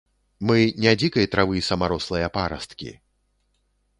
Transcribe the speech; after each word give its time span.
Мы 0.51 0.55
не 0.85 0.93
дзікай 1.01 1.27
травы 1.35 1.61
самарослыя 1.69 2.31
парасткі. 2.37 2.89